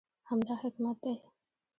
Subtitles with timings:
[0.29, 1.15] همدا حکمت دی.